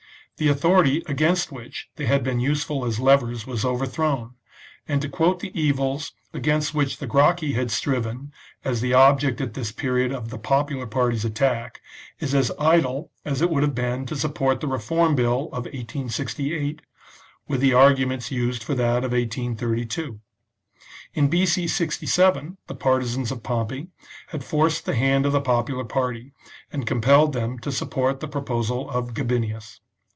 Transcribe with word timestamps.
The 0.37 0.49
authority 0.49 1.03
against 1.05 1.51
which 1.51 1.91
they 1.97 2.07
had 2.07 2.23
been 2.23 2.39
useful 2.39 2.83
as 2.83 2.99
levers 2.99 3.45
was 3.45 3.63
overthrown, 3.63 4.33
and 4.87 4.99
to 5.03 5.07
quote 5.07 5.39
the 5.39 5.51
evils 5.55 6.13
against 6.33 6.73
which 6.73 6.97
the 6.97 7.05
Gracchi 7.05 7.53
had 7.53 7.69
striven 7.69 8.31
as 8.65 8.81
the 8.81 8.87
XX 8.87 8.87
INTRODUCTION 8.87 8.87
TO 8.87 8.87
THE 8.87 8.93
object 9.35 9.41
at 9.41 9.53
this 9.53 9.71
period 9.71 10.11
of 10.11 10.29
the 10.31 10.39
popular 10.39 10.87
party's 10.87 11.23
attack, 11.23 11.79
is 12.19 12.33
as 12.33 12.51
idle 12.59 13.11
as 13.23 13.43
it 13.43 13.51
would 13.51 13.61
have 13.61 13.75
been 13.75 14.07
to 14.07 14.15
support 14.15 14.61
the 14.61 14.67
Reform 14.67 15.13
Bill 15.13 15.41
of 15.53 15.65
1868 15.65 16.81
with 17.47 17.61
the 17.61 17.75
arguments 17.75 18.31
used 18.31 18.63
for 18.63 18.73
that 18.73 19.03
of 19.03 19.11
1832. 19.11 20.21
In 21.13 21.27
B.C. 21.27 21.65
6y 21.65 22.55
the 22.65 22.73
partisans 22.73 23.29
of 23.31 23.43
Pompey 23.43 23.89
had 24.29 24.43
forced 24.43 24.87
the 24.87 24.95
hand 24.95 25.27
of 25.27 25.33
the 25.33 25.39
popular 25.41 25.85
party, 25.85 26.33
and 26.73 26.87
compelled 26.87 27.33
them 27.33 27.59
to 27.59 27.71
support 27.71 28.21
the 28.21 28.27
proposal 28.27 28.89
of 28.89 29.13
Gabinius. 29.13 29.79